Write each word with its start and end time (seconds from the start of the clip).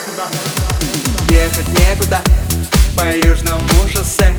некуда. 0.00 0.24
Ехать 1.28 1.68
некуда 1.68 2.20
по 2.96 3.04
южному 3.26 3.88
шоссе. 3.92 4.34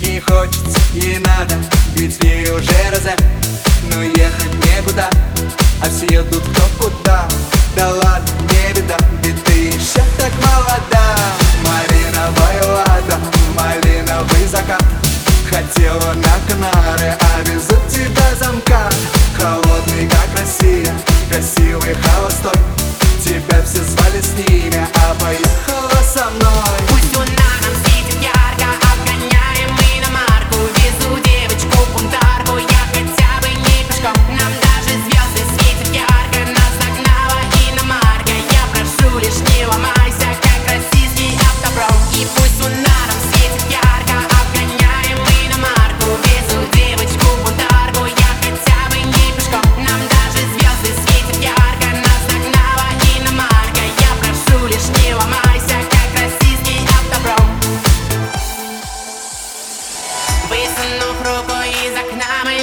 Не 0.00 0.20
хочется, 0.20 0.78
не 0.94 1.18
надо, 1.18 1.54
ведь 1.94 2.16
в 2.16 2.54
уже 2.54 2.90
розе 2.90 3.14
Но 3.88 4.02
ехать 4.02 4.54
некуда, 4.66 5.08
а 5.80 5.88
все 5.88 6.06
едут 6.06 6.42
кто 6.42 6.86
куда? 6.86 7.28
Да 7.76 7.88
ладно, 7.88 8.28
не 8.50 8.74
беда, 8.74 8.96
ведь 9.22 9.42
ты 9.44 9.52
еще 9.52 10.02
так 10.18 10.32
молода. 10.44 11.16
Малиновая 11.64 12.64
лада, 12.64 13.18
малиновый 13.54 14.46
закат. 14.48 14.82
Хотела 15.48 16.14
на 16.14 16.34
Канары, 16.48 17.16
а 17.20 17.42
везут 17.44 17.86
тебя 17.88 18.34
замка. 18.38 18.90
Холодный, 19.38 20.08
как 20.08 20.40
Россия, 20.40 20.92
красивый 21.30 21.94
холостой. 21.94 22.52
Тебя 23.22 23.62
все 23.64 23.84
звали 23.84 24.20
с 24.20 24.32
ними, 24.32 24.84
а 24.96 25.14
поехала 25.14 26.02
со 26.02 26.28
мной 26.30 26.71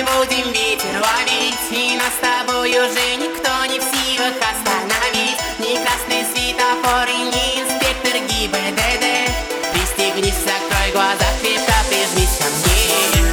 мы 0.04 0.26
будем 0.26 0.52
ветер 0.52 0.94
ловить 0.94 1.60
И 1.72 1.98
нас 1.98 2.14
с 2.14 2.20
тобой 2.22 2.70
уже 2.70 3.16
никто 3.18 3.66
не 3.66 3.80
в 3.80 3.84
силах 3.84 4.34
остановить. 4.40 5.38
Ни 5.60 5.76
красный 5.84 6.24
светофор 6.32 7.08
и 7.08 7.24
ни 7.24 7.62
инспектор 7.62 8.14
ГИБДД. 8.14 9.06
Пристегнись, 9.74 10.40
закрой 10.46 10.92
глаза, 10.94 11.28
крепко 11.42 11.74
прижмись 11.90 12.38
ко 12.38 12.46
мне. 12.56 13.26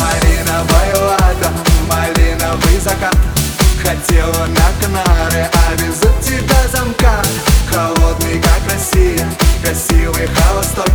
Малиновая 0.00 0.96
лада, 0.96 1.50
малиновый 1.88 2.80
закат. 2.80 3.16
Хотела 3.82 4.46
на 4.46 4.66
Канары, 4.80 5.50
а 5.52 5.74
везут 5.74 6.20
тебя 6.22 6.68
замка. 6.72 7.22
Холодный, 7.70 8.40
как 8.40 8.72
Россия, 8.72 9.28
красивый 9.62 10.28
холостой 10.28 10.94